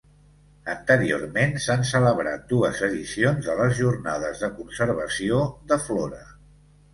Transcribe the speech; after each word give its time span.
Anteriorment 0.71 1.51
s'han 1.65 1.85
celebrat 1.89 2.47
dues 2.53 2.79
edicions 2.87 3.51
de 3.51 3.59
les 3.61 3.75
Jornades 3.83 4.43
de 4.47 4.51
Conservació 4.57 5.45
de 5.73 5.79
Flora. 5.87 6.25